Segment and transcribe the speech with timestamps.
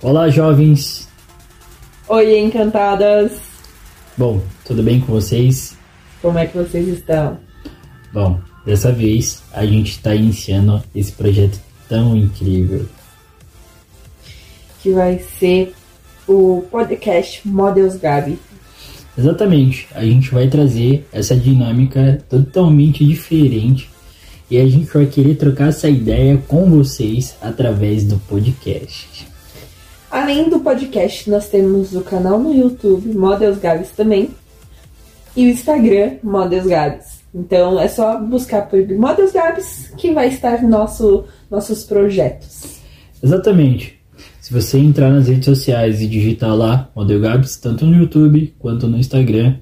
[0.00, 1.08] Olá, jovens!
[2.08, 3.32] Oi, encantadas!
[4.16, 5.76] Bom, tudo bem com vocês?
[6.22, 7.36] Como é que vocês estão?
[8.12, 11.58] Bom, dessa vez a gente está iniciando esse projeto
[11.88, 12.86] tão incrível
[14.80, 15.74] que vai ser
[16.28, 18.38] o podcast Models Gabi.
[19.18, 23.90] Exatamente, a gente vai trazer essa dinâmica totalmente diferente
[24.48, 29.27] e a gente vai querer trocar essa ideia com vocês através do podcast.
[30.10, 34.30] Além do podcast, nós temos o canal no YouTube, Models Gabs também,
[35.36, 37.18] e o Instagram, Models Gabs.
[37.34, 42.78] Então é só buscar por Models Gabs que vai estar nosso, nossos projetos.
[43.22, 43.98] Exatamente.
[44.40, 48.88] Se você entrar nas redes sociais e digitar lá Model Gabs, tanto no YouTube quanto
[48.88, 49.56] no Instagram,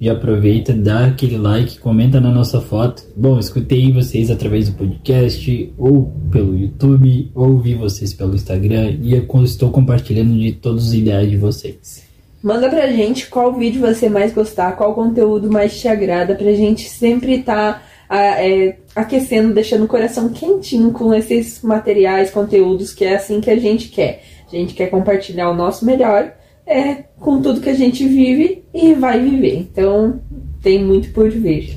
[0.00, 3.02] já aproveita, dá aquele like, comenta na nossa foto.
[3.16, 9.16] Bom, escutei vocês através do podcast, ou pelo YouTube, ou vi vocês pelo Instagram e
[9.42, 12.06] estou compartilhando de todos os ideais de vocês.
[12.40, 16.88] Manda pra gente qual vídeo você mais gostar, qual conteúdo mais te agrada, pra gente
[16.88, 23.16] sempre estar tá, é, aquecendo, deixando o coração quentinho com esses materiais, conteúdos, que é
[23.16, 24.22] assim que a gente quer.
[24.46, 26.32] A gente quer compartilhar o nosso melhor
[26.68, 29.66] é com tudo que a gente vive e vai viver.
[29.72, 30.20] Então
[30.62, 31.74] tem muito por vir.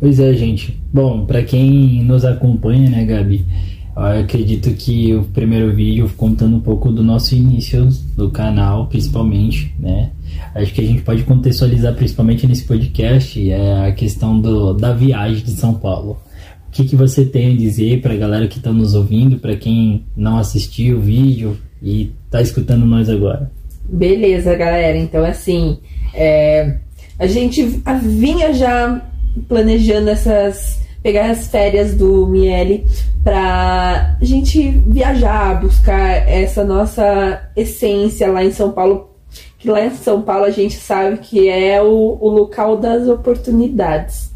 [0.00, 0.76] Pois é, gente.
[0.92, 3.44] Bom, para quem nos acompanha, né, Gabi?
[3.94, 9.72] Eu acredito que o primeiro vídeo contando um pouco do nosso início do canal, principalmente,
[9.78, 10.10] né?
[10.54, 15.44] Acho que a gente pode contextualizar principalmente nesse podcast é a questão do, da viagem
[15.44, 16.18] de São Paulo.
[16.68, 19.54] O que, que você tem a dizer para a galera que está nos ouvindo, para
[19.56, 23.52] quem não assistiu o vídeo e está escutando nós agora?
[23.84, 24.96] Beleza, galera.
[24.96, 25.78] Então, assim,
[26.14, 26.76] é,
[27.18, 29.02] a gente vinha já
[29.48, 30.80] planejando essas.
[31.02, 32.86] pegar as férias do Miele
[33.24, 39.10] pra gente viajar, buscar essa nossa essência lá em São Paulo.
[39.58, 44.32] Que lá em São Paulo a gente sabe que é o, o local das oportunidades.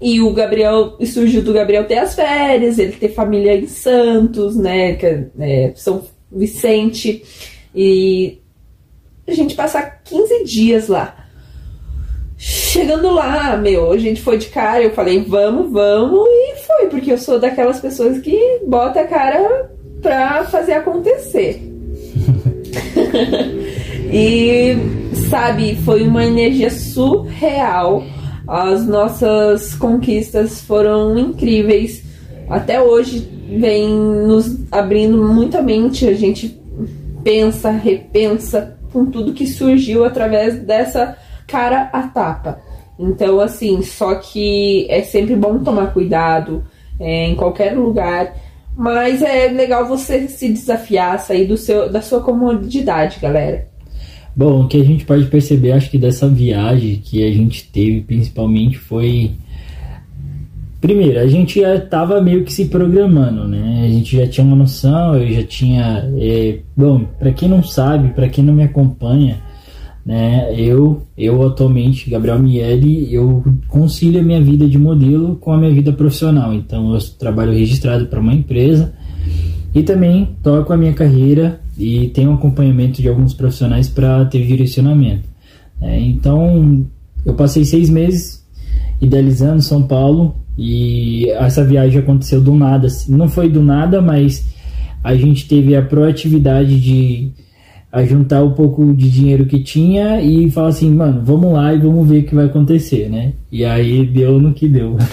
[0.00, 4.94] E o Gabriel, surgiu do Gabriel ter as férias, ele ter família em Santos, né?
[4.94, 7.24] Que é, São Vicente.
[7.74, 8.38] E
[9.26, 11.14] a gente passar 15 dias lá.
[12.36, 17.12] Chegando lá, meu, a gente foi de cara, eu falei, vamos, vamos, e foi, porque
[17.12, 19.70] eu sou daquelas pessoas que bota a cara
[20.00, 21.60] pra fazer acontecer.
[24.12, 24.76] e,
[25.28, 28.04] sabe, foi uma energia surreal.
[28.46, 32.02] As nossas conquistas foram incríveis.
[32.48, 33.28] Até hoje
[33.58, 36.06] vem nos abrindo muita mente.
[36.06, 36.58] A gente
[37.22, 42.60] pensa, repensa com tudo que surgiu através dessa cara a tapa.
[42.98, 46.64] Então, assim, só que é sempre bom tomar cuidado
[46.98, 48.34] é, em qualquer lugar.
[48.76, 53.66] Mas é legal você se desafiar, sair do seu, da sua comodidade, galera.
[54.34, 58.02] Bom, o que a gente pode perceber, acho que dessa viagem que a gente teve,
[58.02, 59.32] principalmente, foi
[60.80, 63.84] Primeiro, a gente já estava meio que se programando, né?
[63.84, 66.08] A gente já tinha uma noção, eu já tinha.
[66.16, 69.38] É, bom, para quem não sabe, para quem não me acompanha,
[70.06, 70.54] né?
[70.56, 75.72] Eu, eu atualmente, Gabriel Miele, eu concilio a minha vida de modelo com a minha
[75.72, 76.54] vida profissional.
[76.54, 78.94] Então, eu trabalho registrado para uma empresa
[79.74, 85.24] e também toco a minha carreira e tenho acompanhamento de alguns profissionais para ter direcionamento.
[85.80, 85.98] Né?
[86.00, 86.86] Então,
[87.26, 88.46] eu passei seis meses
[89.00, 92.88] idealizando São Paulo e essa viagem aconteceu do nada.
[92.88, 93.14] Assim.
[93.14, 94.44] Não foi do nada, mas
[95.04, 97.30] a gente teve a proatividade de
[98.04, 102.06] juntar um pouco de dinheiro que tinha e falar assim, mano, vamos lá e vamos
[102.06, 103.32] ver o que vai acontecer, né?
[103.50, 104.96] E aí deu no que deu.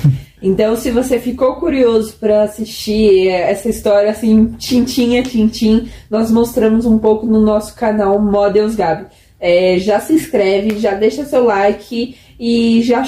[0.44, 6.86] Então, se você ficou curioso para assistir essa história assim, tintim a tintim, nós mostramos
[6.86, 9.08] um pouco no nosso canal Models Gabi.
[9.40, 13.04] É, já se inscreve, já deixa seu like e já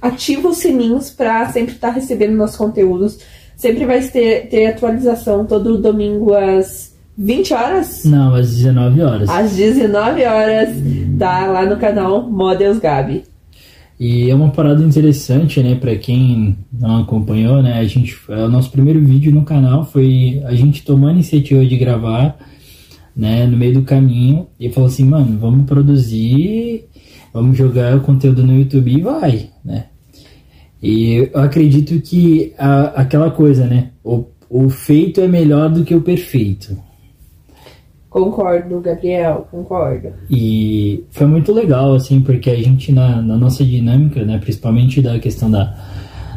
[0.00, 3.18] ativa os sininhos para sempre estar tá recebendo nossos conteúdos.
[3.56, 8.04] Sempre vai ter, ter atualização todo domingo às 20 horas?
[8.04, 9.28] Não, às 19 horas.
[9.28, 10.70] Às 19 horas,
[11.18, 13.24] tá lá no canal Models Gabi.
[14.00, 18.68] E é uma parada interessante, né, para quem não acompanhou, né, a gente, o nosso
[18.70, 22.36] primeiro vídeo no canal foi a gente tomando a iniciativa de gravar,
[23.14, 26.86] né, no meio do caminho e falou assim, mano, vamos produzir
[27.32, 29.86] vamos jogar o conteúdo no YouTube e vai, né?
[30.82, 33.90] E eu acredito que a, aquela coisa, né?
[34.02, 36.76] O, o feito é melhor do que o perfeito.
[38.10, 40.08] Concordo, Gabriel, concordo.
[40.28, 45.18] E foi muito legal, assim, porque a gente, na, na nossa dinâmica, né, principalmente da
[45.18, 45.74] questão da,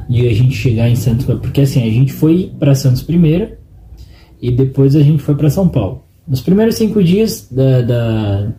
[0.08, 3.58] de a gente chegar em Santos, porque assim, a gente foi para Santos primeiro
[4.42, 6.04] e depois a gente foi para São Paulo.
[6.26, 8.52] nos primeiros cinco dias da, da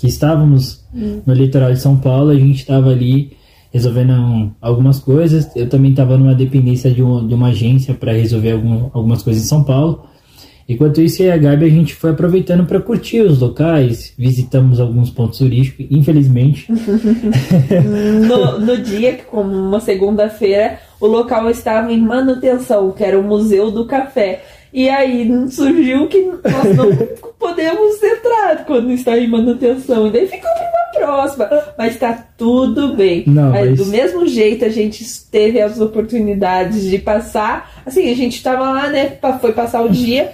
[0.00, 1.20] que estávamos hum.
[1.26, 3.36] no litoral de São Paulo, a gente estava ali
[3.70, 5.54] resolvendo algumas coisas.
[5.54, 9.44] Eu também estava numa dependência de, um, de uma agência para resolver algum, algumas coisas
[9.44, 10.06] em São Paulo.
[10.66, 14.78] Enquanto isso, eu e a Gabi, a gente foi aproveitando para curtir os locais, visitamos
[14.78, 16.70] alguns pontos turísticos, infelizmente.
[18.26, 23.70] no, no dia, como uma segunda-feira, o local estava em manutenção, que era o Museu
[23.70, 24.44] do Café.
[24.72, 26.90] E aí surgiu que nós não
[27.38, 30.06] podemos entrar quando está em manutenção.
[30.06, 31.48] E daí ficou para uma próxima.
[31.76, 33.24] Mas está tudo bem.
[33.26, 33.76] Não, mas...
[33.76, 37.82] Do mesmo jeito, a gente teve as oportunidades de passar.
[37.84, 39.18] Assim, a gente estava lá, né?
[39.40, 40.32] Foi passar o dia.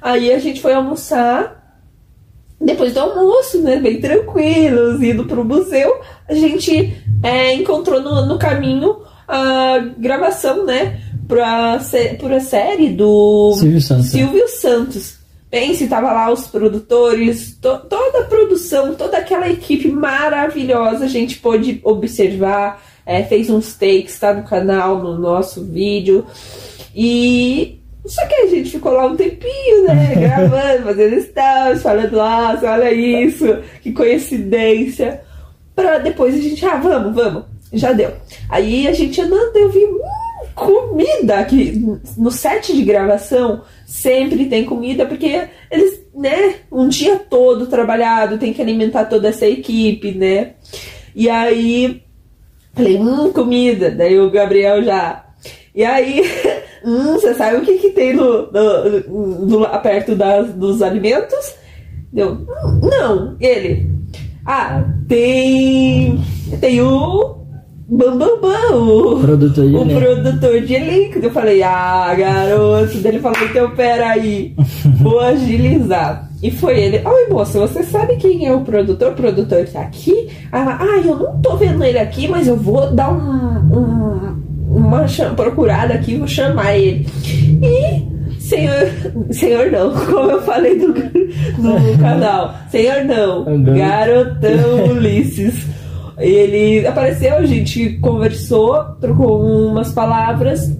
[0.00, 1.62] Aí a gente foi almoçar.
[2.58, 3.76] Depois do almoço, né?
[3.76, 6.00] Bem tranquilos, indo para o museu.
[6.26, 11.00] A gente é, encontrou no, no caminho a gravação, né?
[11.26, 11.80] Pra,
[12.18, 14.06] pra série do Silvio Santos.
[14.06, 15.24] Silvio Santos.
[15.50, 21.36] Pense, tava lá os produtores, to, toda a produção, toda aquela equipe maravilhosa, a gente
[21.38, 26.26] pôde observar, é, fez uns takes, tá no canal, no nosso vídeo.
[26.92, 30.14] E só que a gente ficou lá um tempinho, né?
[30.18, 33.46] Gravando, fazendo stories, falando, nossa, olha isso,
[33.80, 35.22] que coincidência.
[35.74, 38.12] Pra depois a gente, ah, vamos, vamos, já deu.
[38.48, 39.86] Aí a gente andando, eu vi,
[40.54, 41.82] comida que
[42.16, 48.52] no set de gravação sempre tem comida porque eles, né, um dia todo trabalhado, tem
[48.52, 50.52] que alimentar toda essa equipe, né?
[51.14, 52.04] E aí
[52.74, 53.90] falei, hum, comida.
[53.90, 55.24] Daí o Gabriel já.
[55.74, 56.22] E aí,
[56.84, 61.54] hum, você sabe o que que tem no, no, no perto das, dos alimentos?
[62.12, 63.36] Deu, hum, não.
[63.40, 63.90] Ele,
[64.44, 66.18] ah, tem
[66.60, 67.43] tem o
[67.86, 70.00] Bambambam, bam, bam, o, produtor de o elenco.
[70.00, 71.18] produtor de elenco.
[71.18, 72.98] Eu falei, ah, garoto.
[72.98, 74.54] Daí ele falou, então peraí,
[75.00, 76.30] vou agilizar.
[76.42, 79.12] E foi ele, oi moça, você sabe quem é o produtor?
[79.12, 80.28] O produtor tá aqui?
[80.50, 84.44] Ah, ah, eu não tô vendo ele aqui, mas eu vou dar um, um
[84.74, 85.04] uma
[85.36, 87.06] procurada aqui, vou chamar ele.
[87.62, 88.14] E
[88.44, 88.90] Senhor,
[89.32, 92.54] senhor não, como eu falei no, no canal.
[92.70, 95.66] Senhor não, garotão Ulisses.
[96.18, 100.72] Ele apareceu, a gente conversou, trocou umas palavras.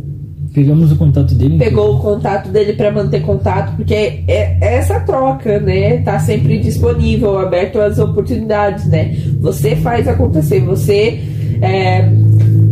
[0.53, 1.59] Pegamos o contato dele.
[1.59, 5.99] Pegou o contato dele para manter contato, porque é, é, essa troca, né?
[6.03, 9.17] Tá sempre disponível, aberto às oportunidades, né?
[9.41, 11.21] Você faz acontecer, você
[11.61, 12.09] é,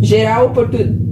[0.00, 1.02] gerar oportunidade.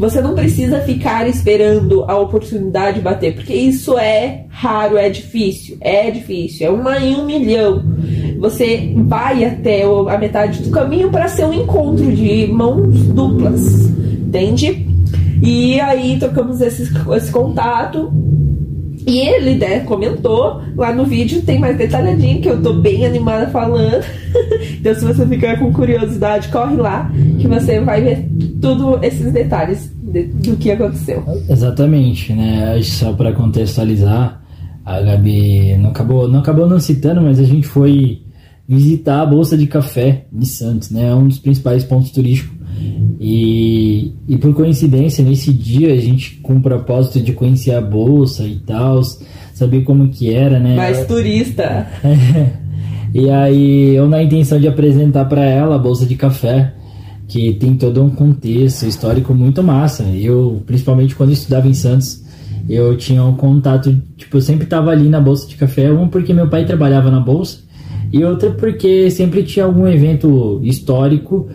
[0.00, 6.10] Você não precisa ficar esperando a oportunidade bater, porque isso é raro, é difícil, é
[6.10, 7.84] difícil, é uma em um milhão
[8.40, 14.86] você vai até a metade do caminho para ser um encontro de mãos duplas, entende?
[15.42, 18.10] E aí trocamos esse, esse contato.
[19.06, 23.46] E ele, né, comentou lá no vídeo, tem mais detalhadinho, que eu tô bem animada
[23.48, 24.04] falando.
[24.78, 28.26] então, se você ficar com curiosidade, corre lá, que você vai ver
[28.60, 31.22] tudo esses detalhes de, do que aconteceu.
[31.48, 32.80] Exatamente, né?
[32.82, 34.40] Só para contextualizar,
[34.84, 38.20] a Gabi não acabou, não acabou não citando, mas a gente foi
[38.70, 41.08] visitar a Bolsa de Café de Santos, né?
[41.08, 42.56] É um dos principais pontos turísticos.
[43.18, 48.44] E, e por coincidência, nesse dia, a gente com o propósito de conhecer a Bolsa
[48.44, 49.02] e tal,
[49.52, 50.76] saber como que era, né?
[50.76, 51.88] Mais turista!
[53.12, 56.72] e aí, eu na intenção de apresentar para ela a Bolsa de Café,
[57.26, 60.04] que tem todo um contexto histórico muito massa.
[60.04, 62.24] Eu, principalmente quando eu estudava em Santos,
[62.68, 66.32] eu tinha um contato, tipo, eu sempre tava ali na Bolsa de Café, um porque
[66.32, 67.68] meu pai trabalhava na Bolsa,
[68.12, 71.48] e outra porque sempre tinha algum evento histórico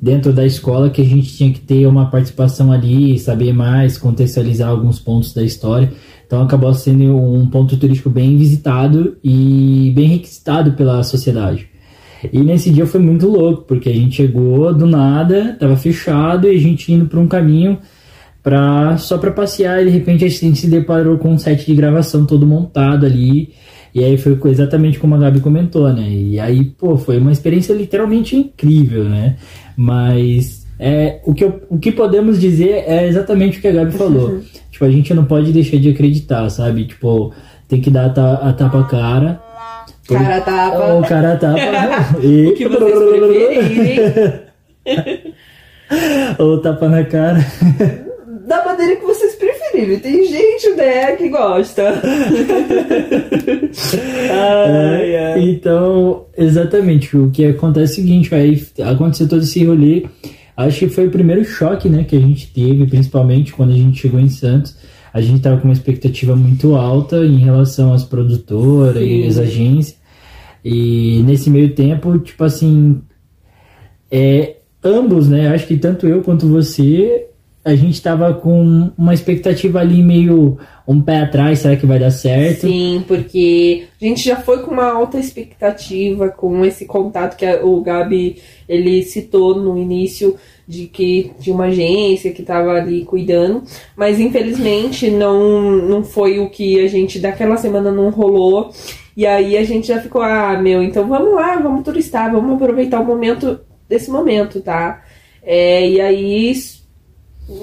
[0.00, 4.68] dentro da escola que a gente tinha que ter uma participação ali, saber mais, contextualizar
[4.68, 5.92] alguns pontos da história.
[6.26, 11.68] Então acabou sendo um ponto turístico bem visitado e bem requisitado pela sociedade.
[12.32, 16.56] E nesse dia foi muito louco, porque a gente chegou do nada, tava fechado e
[16.56, 17.78] a gente indo para um caminho
[18.42, 21.74] pra, só para passear e de repente a gente se deparou com um set de
[21.74, 23.52] gravação todo montado ali
[23.98, 26.08] e aí foi exatamente como a Gabi comentou, né?
[26.08, 29.36] E aí, pô, foi uma experiência literalmente incrível, né?
[29.76, 33.92] Mas é, o, que eu, o que podemos dizer é exatamente o que a Gabi
[33.92, 34.30] falou.
[34.30, 34.42] Uhum.
[34.70, 36.84] tipo, a gente não pode deixar de acreditar, sabe?
[36.84, 37.34] Tipo,
[37.66, 39.42] tem que dar a, ta, a tapa cara.
[40.08, 40.94] Cara tapa.
[40.94, 41.58] O cara tapa.
[42.22, 42.46] e...
[42.46, 44.40] o que vocês preferirem.
[46.38, 47.44] Ou tapa na cara.
[48.48, 49.98] Da maneira que vocês preferirem.
[49.98, 52.00] Tem gente, né, que gosta.
[54.32, 55.50] ai, ai.
[55.50, 57.14] Então, exatamente.
[57.14, 60.06] O que acontece é o seguinte, aí aconteceu todo esse rolê.
[60.56, 64.00] Acho que foi o primeiro choque, né, que a gente teve, principalmente quando a gente
[64.00, 64.74] chegou em Santos.
[65.12, 69.98] a gente tava com uma expectativa muito alta em relação às produtoras e às agências.
[70.64, 73.02] E nesse meio tempo, tipo assim,
[74.10, 75.48] é, ambos, né?
[75.48, 77.27] Acho que tanto eu quanto você,
[77.64, 82.10] a gente tava com uma expectativa ali meio um pé atrás, será que vai dar
[82.10, 82.62] certo?
[82.62, 87.80] Sim, porque a gente já foi com uma alta expectativa, com esse contato que o
[87.82, 90.36] Gabi ele citou no início
[90.66, 93.62] de que de uma agência que estava ali cuidando,
[93.94, 98.70] mas infelizmente não não foi o que a gente daquela semana não rolou.
[99.14, 103.00] E aí a gente já ficou, ah, meu, então vamos lá, vamos turistar, vamos aproveitar
[103.00, 105.02] o momento desse momento, tá?
[105.42, 106.50] É, e aí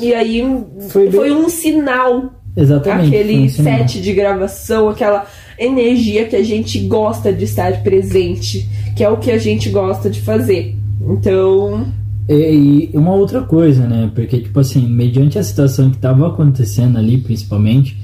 [0.02, 0.44] e aí
[0.90, 3.08] foi, foi um sinal Exatamente.
[3.08, 5.26] Aquele um set de gravação, aquela
[5.60, 10.10] energia que a gente gosta de estar presente, que é o que a gente gosta
[10.10, 10.76] de fazer.
[11.02, 11.86] Então.
[12.30, 14.10] E, e uma outra coisa, né?
[14.16, 17.98] Porque, tipo assim, mediante a situação que estava acontecendo ali, principalmente,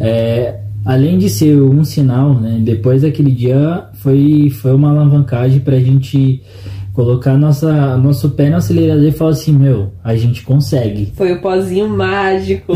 [0.00, 2.58] é, além de ser um sinal, né?
[2.62, 6.42] Depois daquele dia foi, foi uma alavancagem para a gente
[6.92, 11.12] colocar nossa, nosso pé no acelerador e falar assim, meu, a gente consegue.
[11.14, 12.72] Foi o pozinho mágico.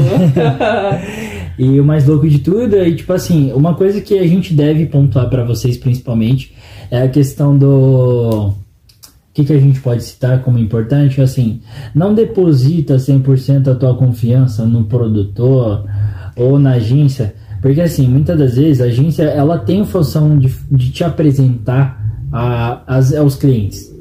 [1.58, 4.86] e o mais louco de tudo é, tipo assim, uma coisa que a gente deve
[4.86, 6.54] pontuar para vocês principalmente
[6.90, 8.48] é a questão do...
[8.48, 11.20] O que, que a gente pode citar como importante?
[11.20, 11.60] Assim,
[11.92, 15.84] não deposita 100% a tua confiança no produtor
[16.36, 20.54] ou na agência, porque assim, muitas das vezes a agência ela tem a função de,
[20.70, 22.00] de te apresentar
[22.32, 23.93] a, as, aos clientes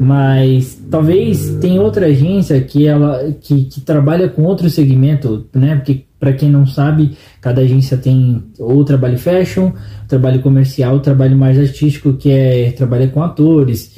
[0.00, 5.76] mas talvez tem outra agência que ela que, que trabalha com outro segmento, né?
[5.76, 9.72] Porque para quem não sabe, cada agência tem ou trabalho fashion,
[10.08, 13.96] trabalho comercial, trabalho mais artístico que é trabalha com atores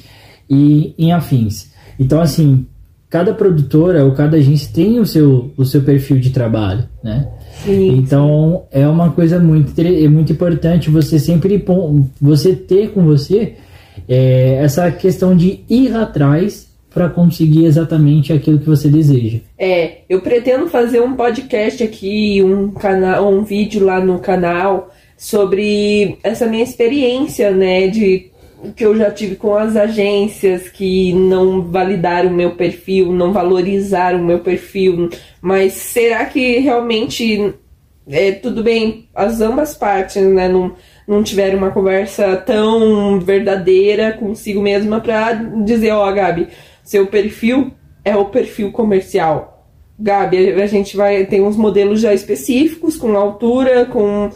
[0.49, 1.71] e em afins.
[1.99, 2.67] Então assim,
[3.09, 7.29] cada produtora ou cada agência tem o seu o seu perfil de trabalho, né?
[7.65, 11.65] Sim, então é uma coisa muito é muito importante você sempre
[12.21, 13.57] você ter com você
[14.09, 19.39] é, essa questão de ir atrás para conseguir exatamente aquilo que você deseja.
[19.59, 26.19] É, eu pretendo fazer um podcast aqui, um canal, um vídeo lá no canal sobre
[26.23, 28.31] essa minha experiência, né, de
[28.75, 34.21] que eu já tive com as agências que não validaram o meu perfil, não valorizaram
[34.21, 37.55] o meu perfil, mas será que realmente
[38.09, 40.75] é tudo bem as ambas partes, né, não
[41.09, 46.49] não tiveram uma conversa tão verdadeira consigo mesma para dizer, ó, oh, Gabi,
[46.85, 47.73] seu perfil
[48.05, 49.67] é o perfil comercial.
[49.99, 54.31] Gabi, a gente vai tem uns modelos já específicos com altura, com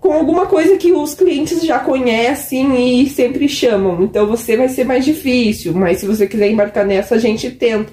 [0.00, 4.02] com alguma coisa que os clientes já conhecem e sempre chamam.
[4.02, 7.92] Então você vai ser mais difícil, mas se você quiser embarcar nessa, a gente tenta.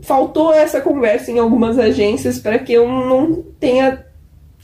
[0.00, 4.04] Faltou essa conversa em algumas agências para que eu não tenha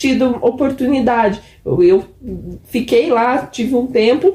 [0.00, 1.40] tido oportunidade.
[1.64, 2.04] Eu, eu
[2.64, 4.34] fiquei lá, tive um tempo,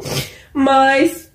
[0.54, 1.32] mas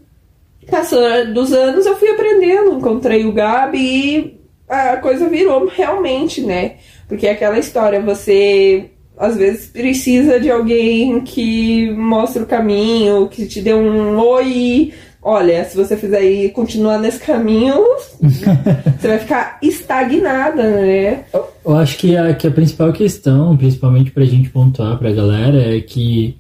[0.71, 6.77] passando dos anos eu fui aprendendo, encontrei o Gabi e a coisa virou realmente, né?
[7.09, 13.47] Porque é aquela história, você às vezes precisa de alguém que mostre o caminho, que
[13.47, 17.77] te dê um oi, olha, se você fizer e continuar nesse caminho,
[18.21, 21.25] você vai ficar estagnada, né?
[21.65, 25.81] Eu acho que a, que a principal questão, principalmente pra gente pontuar pra galera, é
[25.81, 26.37] que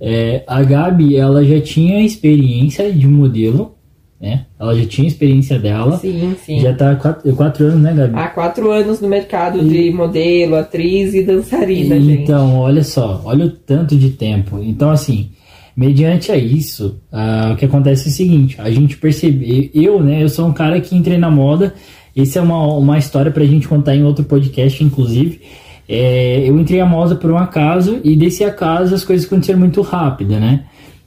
[0.00, 3.74] é, a Gabi, ela já tinha experiência de modelo,
[4.20, 4.46] né?
[4.58, 5.98] Ela já tinha experiência dela.
[5.98, 6.60] Sim, sim.
[6.60, 8.14] Já tá há quatro, quatro anos, né, Gabi?
[8.16, 9.68] Há quatro anos no mercado e...
[9.68, 12.22] de modelo, atriz e dançarina, e, gente.
[12.22, 14.60] Então, olha só, olha o tanto de tempo.
[14.62, 15.30] Então, assim,
[15.76, 20.22] Mediante a isso, uh, o que acontece é o seguinte: a gente percebe, eu, né,
[20.22, 21.74] eu sou um cara que entrei na moda.
[22.16, 25.40] Essa é uma, uma história pra gente contar em outro podcast, inclusive.
[25.88, 29.82] É, eu entrei na moda por um acaso e desse acaso as coisas aconteceram muito
[29.82, 30.64] rápido, né?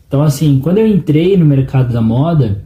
[0.08, 2.64] Então, assim, quando eu entrei no mercado da moda,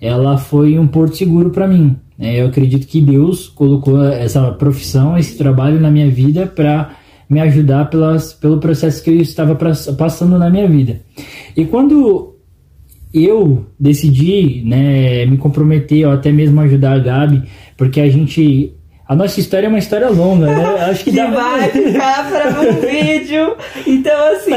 [0.00, 1.96] ela foi um porto seguro para mim.
[2.18, 2.40] Né?
[2.40, 6.90] Eu acredito que Deus colocou essa profissão, esse trabalho na minha vida para
[7.32, 9.56] me ajudar pelas, pelo processo que eu estava
[9.96, 11.00] passando na minha vida.
[11.56, 12.36] E quando
[13.12, 17.42] eu decidi né, me comprometer ou até mesmo ajudar a Gabi,
[17.76, 18.74] porque a gente
[19.12, 20.64] a nossa história é uma história longa, né?
[20.88, 21.26] Acho que, que dá...
[21.26, 23.54] vai ficar para um vídeo.
[23.86, 24.52] Então, assim,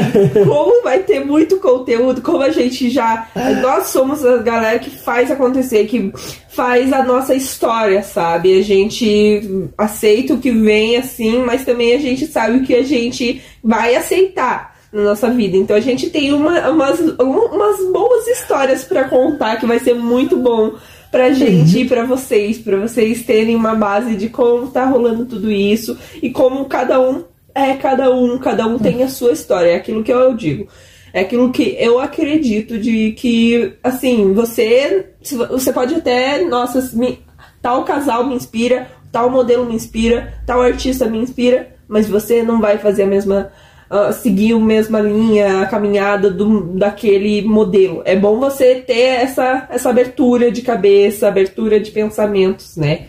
[0.46, 3.28] como vai ter muito conteúdo, como a gente já.
[3.60, 6.10] Nós somos a galera que faz acontecer, que
[6.48, 8.58] faz a nossa história, sabe?
[8.58, 12.82] A gente aceita o que vem assim, mas também a gente sabe o que a
[12.82, 15.58] gente vai aceitar na nossa vida.
[15.58, 20.34] Então a gente tem uma, umas, umas boas histórias para contar que vai ser muito
[20.38, 20.72] bom
[21.10, 25.50] pra gente e pra vocês, pra vocês terem uma base de como tá rolando tudo
[25.50, 29.76] isso e como cada um é cada um, cada um tem a sua história, é
[29.76, 30.68] aquilo que eu digo.
[31.12, 35.06] É aquilo que eu acredito de que, assim, você
[35.48, 37.20] você pode até, nossa, me,
[37.62, 42.60] tal casal me inspira, tal modelo me inspira, tal artista me inspira, mas você não
[42.60, 43.50] vai fazer a mesma
[43.90, 48.02] uh, seguir a mesma linha, a caminhada do, daquele modelo.
[48.04, 53.06] É bom você ter essa, essa abertura de cabeça, abertura de pensamentos, né?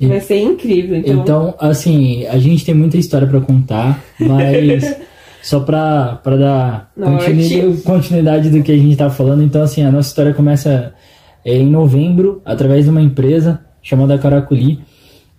[0.00, 0.96] Vai ser incrível.
[0.96, 4.96] Então, então assim, a gente tem muita história para contar, mas
[5.42, 10.08] só para dar continuidade, continuidade, do que a gente tá falando, então assim, a nossa
[10.08, 10.94] história começa
[11.44, 14.80] é, em novembro, através de uma empresa chamada Caraculi.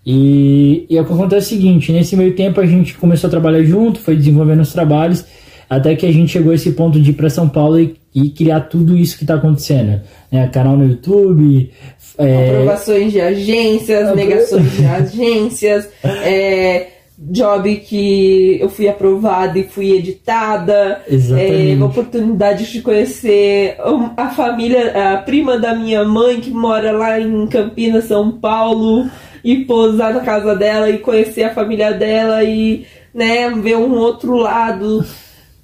[0.05, 3.31] E, e o que acontece é o seguinte, nesse meio tempo a gente começou a
[3.31, 5.23] trabalhar junto, foi desenvolvendo os trabalhos,
[5.69, 8.29] até que a gente chegou a esse ponto de ir para São Paulo e, e,
[8.29, 10.01] criar tudo isso que está acontecendo.
[10.31, 10.47] Né?
[10.47, 11.71] Canal no YouTube.
[12.17, 12.49] É...
[12.49, 21.03] Aprovações de agências, negações de agências, é, job que eu fui aprovada e fui editada.
[21.07, 21.79] Exatamente.
[21.79, 23.77] É, oportunidade de conhecer
[24.17, 29.09] a família, a prima da minha mãe que mora lá em Campinas, São Paulo
[29.43, 34.35] e pousar na casa dela e conhecer a família dela e né, ver um outro
[34.35, 35.05] lado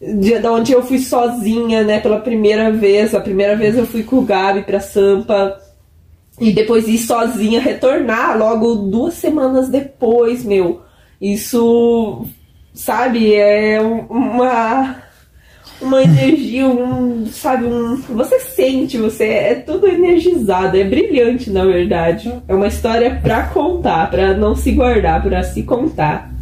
[0.01, 3.13] de, de onde eu fui sozinha, né, pela primeira vez.
[3.13, 5.59] A primeira vez eu fui com o Gabi pra Sampa
[6.39, 10.81] e depois ir sozinha, retornar logo duas semanas depois, meu.
[11.19, 12.25] Isso,
[12.73, 15.06] sabe, é uma
[15.81, 22.33] uma energia, um, sabe, um, você sente, você é tudo energizado, é brilhante na verdade.
[22.47, 26.33] É uma história para contar, para não se guardar, para se contar.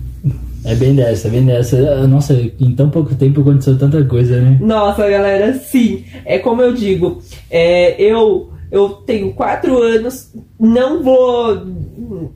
[0.63, 2.07] É bem dessa, é bem dessa.
[2.07, 4.57] Nossa, em tão pouco tempo aconteceu tanta coisa, né?
[4.59, 6.03] Nossa, galera, sim.
[6.25, 11.65] É como eu digo, é, eu eu tenho quatro anos, não vou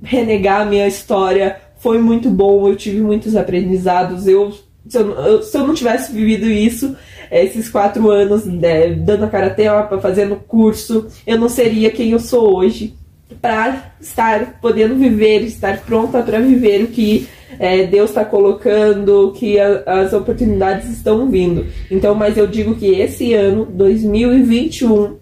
[0.01, 1.57] renegar a minha história.
[1.79, 4.27] Foi muito bom, eu tive muitos aprendizados.
[4.27, 4.53] Eu
[4.87, 6.95] se eu, se eu não tivesse vivido isso,
[7.31, 9.65] esses quatro anos né, dando a karatê,
[10.01, 12.95] fazendo curso, eu não seria quem eu sou hoje
[13.41, 17.27] para estar podendo viver, estar pronta para viver o que
[17.59, 21.67] é, Deus está colocando, que a, as oportunidades estão vindo.
[21.89, 25.17] Então, mas eu digo que esse ano, 2021,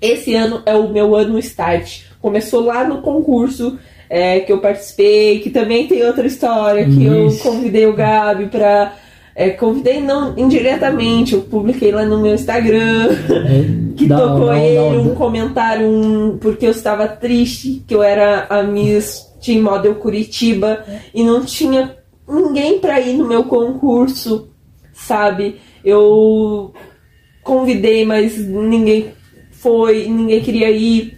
[0.00, 2.02] esse ano é o meu ano start.
[2.20, 3.78] Começou lá no concurso
[4.10, 7.46] é, que eu participei, que também tem outra história, que Isso.
[7.46, 8.96] eu convidei o Gabi pra.
[9.32, 14.96] É, convidei não indiretamente, eu publiquei lá no meu Instagram é, que tocou não, ele
[14.96, 19.94] não, um comentário, um, porque eu estava triste, que eu era a Miss Team Model
[19.94, 21.96] Curitiba e não tinha
[22.28, 24.50] ninguém para ir no meu concurso,
[24.92, 25.60] sabe?
[25.84, 26.74] Eu
[27.44, 29.12] convidei, mas ninguém
[29.52, 31.16] foi, ninguém queria ir.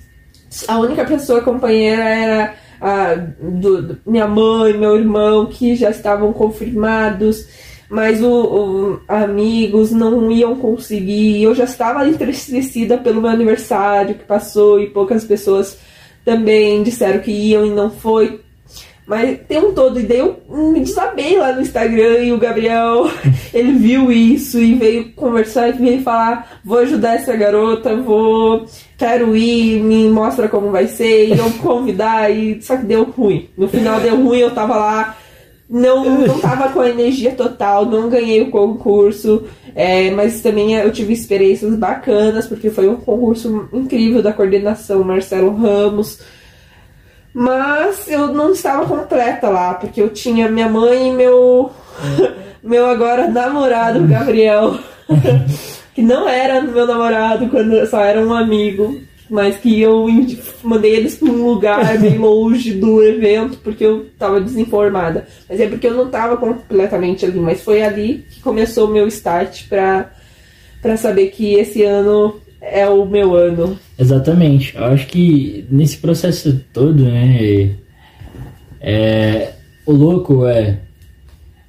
[0.68, 6.32] A única pessoa companheira era a, do, do, minha mãe, meu irmão, que já estavam
[6.32, 7.46] confirmados,
[7.88, 11.42] mas o, o, amigos não iam conseguir.
[11.42, 15.78] Eu já estava entristecida pelo meu aniversário que passou e poucas pessoas
[16.24, 18.40] também disseram que iam e não foi.
[19.06, 23.10] Mas tem um todo, e daí eu me desabei lá no Instagram e o Gabriel,
[23.52, 28.64] ele viu isso e veio conversar e veio falar, vou ajudar essa garota, vou,
[28.96, 33.48] quero ir, me mostra como vai ser, e eu convidar, e só que deu ruim.
[33.56, 35.16] No final deu ruim, eu tava lá,
[35.68, 40.92] não, não tava com a energia total, não ganhei o concurso, é, mas também eu
[40.92, 46.20] tive experiências bacanas, porque foi um concurso incrível da coordenação Marcelo Ramos,
[47.34, 51.70] mas eu não estava completa lá, porque eu tinha minha mãe e meu,
[52.62, 54.78] meu agora namorado, Gabriel,
[55.94, 60.06] que não era meu namorado quando só era um amigo, mas que eu
[60.62, 65.26] mandei eles para um lugar bem longe do evento porque eu estava desinformada.
[65.48, 69.08] Mas é porque eu não estava completamente ali, mas foi ali que começou o meu
[69.08, 73.76] start para saber que esse ano é o meu ano.
[73.98, 74.76] Exatamente.
[74.76, 77.74] Eu acho que nesse processo todo, né,
[78.80, 79.50] é,
[79.84, 80.78] o louco é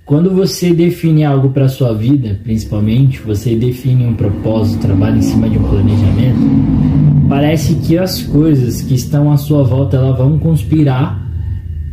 [0.05, 5.49] quando você define algo para sua vida, principalmente, você define um propósito, trabalha em cima
[5.49, 11.25] de um planejamento, parece que as coisas que estão à sua volta elas vão conspirar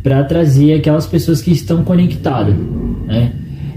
[0.03, 2.55] para trazer aquelas pessoas que estão conectadas,
[3.05, 3.31] né?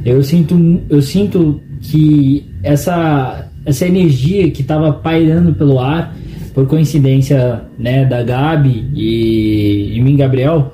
[0.05, 6.15] Eu sinto, eu sinto que essa essa energia que estava pairando pelo ar,
[6.53, 10.73] por coincidência, né, da Gabi e, e mim, Gabriel,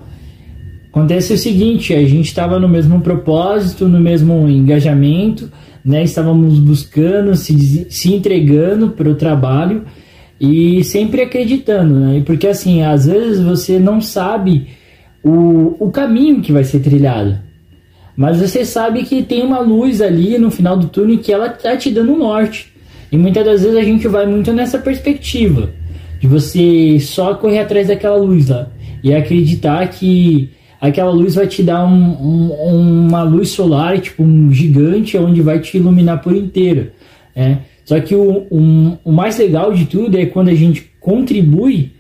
[0.91, 5.51] acontece o seguinte: a gente estava no mesmo propósito, no mesmo engajamento,
[5.85, 9.85] né, estávamos buscando, se, se entregando para o trabalho
[10.39, 14.69] e sempre acreditando, né, porque assim, às vezes você não sabe
[15.23, 17.39] o, o caminho que vai ser trilhado
[18.17, 21.77] Mas você sabe que tem uma luz ali no final do túnel que ela tá
[21.77, 22.70] te dando norte.
[23.11, 25.71] E muitas das vezes a gente vai muito nessa perspectiva
[26.21, 28.69] de você só correr atrás daquela luz lá
[29.03, 34.53] e acreditar que aquela luz vai te dar um, um, uma luz solar, tipo um
[34.53, 36.91] gigante, onde vai te iluminar por inteiro.
[37.35, 37.59] É.
[37.85, 41.93] Só que o, um, o mais legal de tudo é quando a gente contribui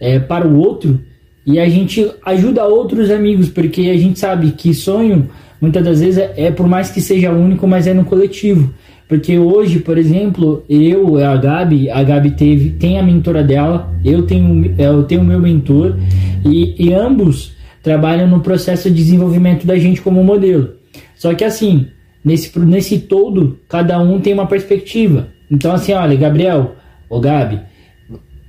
[0.00, 1.00] é, para o outro
[1.44, 5.28] e a gente ajuda outros amigos, porque a gente sabe que sonho
[5.62, 8.74] muitas das vezes é, é por mais que seja único, mas é no coletivo.
[9.08, 14.22] Porque hoje, por exemplo, eu, a Gabi, a Gabi teve, tem a mentora dela, eu
[14.22, 15.96] tenho eu tenho o meu mentor,
[16.44, 20.70] e, e ambos trabalham no processo de desenvolvimento da gente como modelo.
[21.14, 21.86] Só que assim,
[22.24, 25.28] nesse, nesse todo, cada um tem uma perspectiva.
[25.50, 26.74] Então, assim, olha, Gabriel,
[27.08, 27.60] ou Gabi,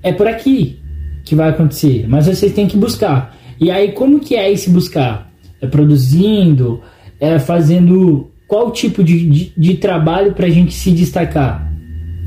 [0.02, 0.80] é por aqui
[1.26, 3.36] que vai acontecer, mas vocês têm que buscar.
[3.60, 5.32] E aí, como que é esse buscar?
[5.62, 6.82] É produzindo,
[7.23, 11.71] é, fazendo qual tipo de, de, de trabalho para a gente se destacar.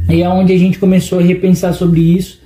[0.09, 2.41] E é onde a gente começou a repensar sobre isso.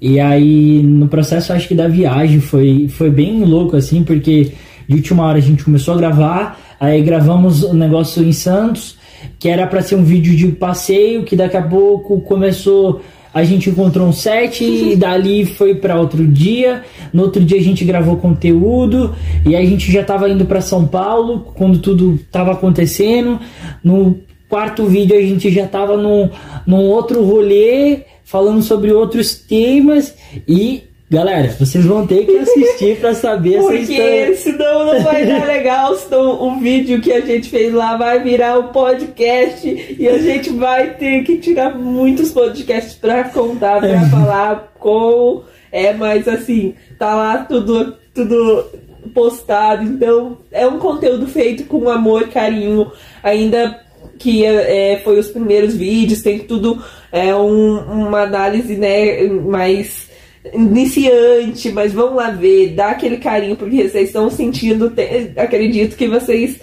[0.00, 4.52] E aí, no processo, acho que da viagem foi, foi bem louco, assim, porque
[4.86, 8.96] de última hora a gente começou a gravar, aí gravamos um negócio em Santos,
[9.40, 13.02] que era para ser um vídeo de passeio, que daqui a pouco começou
[13.34, 16.82] a gente encontrou um set e dali foi para outro dia.
[17.12, 19.14] No outro dia a gente gravou conteúdo
[19.46, 23.40] e a gente já estava indo para São Paulo quando tudo estava acontecendo.
[23.82, 24.18] No
[24.48, 26.28] quarto vídeo a gente já estava num,
[26.66, 30.14] num outro rolê falando sobre outros temas
[30.46, 34.26] e Galera, vocês vão ter que assistir para saber Porque essa história.
[34.28, 38.22] Porque senão não vai dar legal, senão o vídeo que a gente fez lá vai
[38.22, 43.90] virar um podcast e a gente vai ter que tirar muitos podcasts para contar, para
[43.90, 44.08] é.
[44.08, 45.42] falar com.
[45.70, 48.64] É, mas assim, tá lá tudo, tudo
[49.12, 52.90] postado, então é um conteúdo feito com amor, carinho,
[53.22, 53.78] ainda
[54.18, 60.10] que é, foi os primeiros vídeos, tem tudo é um, uma análise né, mais
[60.52, 66.08] iniciante, mas vamos lá ver, dá aquele carinho porque vocês estão sentindo, te, acredito que
[66.08, 66.58] vocês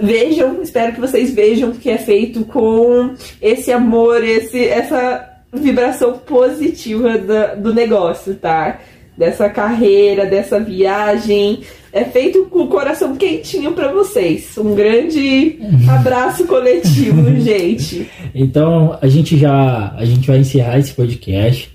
[0.00, 7.16] vejam, espero que vocês vejam que é feito com esse amor, esse, essa vibração positiva
[7.18, 8.80] da, do negócio, tá?
[9.16, 11.60] Dessa carreira, dessa viagem.
[11.92, 14.58] É feito com o coração quentinho para vocês.
[14.58, 18.10] Um grande abraço coletivo, gente.
[18.34, 21.73] Então, a gente já a gente vai encerrar esse podcast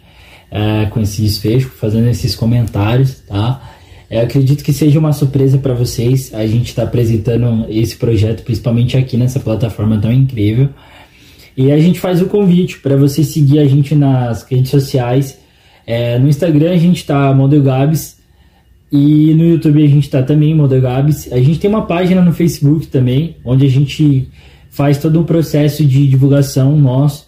[0.52, 3.76] é, com esse desfecho, fazendo esses comentários, tá?
[4.10, 6.34] Eu acredito que seja uma surpresa para vocês.
[6.34, 10.70] A gente está apresentando esse projeto, principalmente aqui nessa plataforma tão incrível.
[11.56, 15.38] E a gente faz o convite para você seguir a gente nas redes sociais.
[15.86, 18.18] É, no Instagram a gente está Model Gabs
[18.92, 21.32] e no YouTube a gente está também Model Gabs.
[21.32, 24.28] A gente tem uma página no Facebook também, onde a gente
[24.72, 27.28] faz todo o processo de divulgação nosso.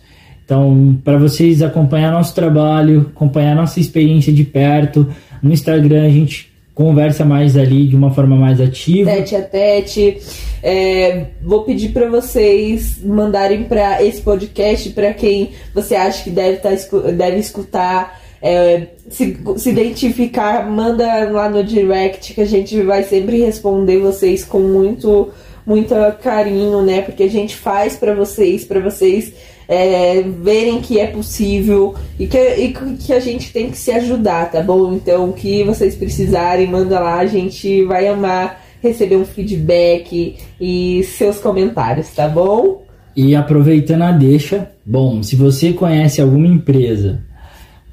[0.52, 5.08] Então, para vocês acompanhar nosso trabalho, acompanhar nossa experiência de perto,
[5.42, 9.10] no Instagram a gente conversa mais ali de uma forma mais ativa.
[9.10, 10.18] Tete a tete.
[10.62, 16.58] É, vou pedir para vocês mandarem para esse podcast para quem você acha que deve,
[16.58, 16.72] tá,
[17.16, 18.20] deve escutar.
[18.42, 24.44] É, se, se identificar, manda lá no direct que a gente vai sempre responder vocês
[24.44, 25.30] com muito,
[25.66, 27.04] muito carinho, né?
[27.04, 29.32] Porque a gente faz para vocês, para vocês
[29.68, 34.52] é, verem que é possível e que, e que a gente tem que se ajudar,
[34.52, 34.94] tá bom?
[34.94, 41.04] Então, o que vocês precisarem, manda lá, a gente vai amar receber um feedback e
[41.04, 42.84] seus comentários, tá bom?
[43.16, 47.22] E aproveitando a deixa, bom, se você conhece alguma empresa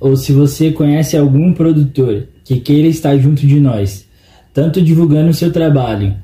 [0.01, 4.07] ou se você conhece algum produtor que queira estar junto de nós,
[4.55, 6.17] tanto divulgando o seu trabalho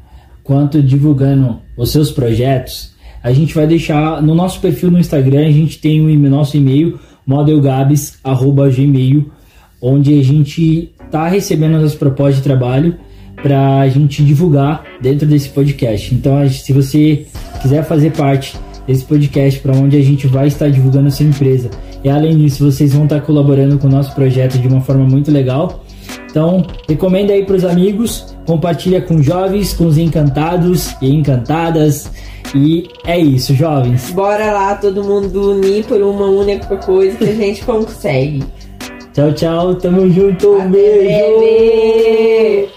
[0.43, 2.94] quanto divulgando os seus projetos,
[3.25, 7.01] a gente vai deixar no nosso perfil no Instagram, a gente tem o nosso e-mail
[7.27, 9.31] modelgabs@gmail,
[9.81, 12.97] onde a gente está recebendo as propostas de trabalho
[13.43, 16.15] para a gente divulgar dentro desse podcast.
[16.15, 17.25] Então, se você
[17.63, 21.71] quiser fazer parte desse podcast para onde a gente vai estar divulgando a sua empresa,
[22.05, 25.31] e além disso, vocês vão estar colaborando com o nosso projeto de uma forma muito
[25.31, 25.83] legal.
[26.31, 32.11] Então, recomenda aí para os amigos, compartilha com jovens, com os encantados e encantadas
[32.55, 34.11] e é isso, jovens.
[34.11, 38.45] Bora lá, todo mundo unir por uma única coisa que a gente consegue.
[39.13, 39.75] Tchau, tchau.
[39.77, 40.57] Tamo junto.
[40.57, 42.74] Um beijo.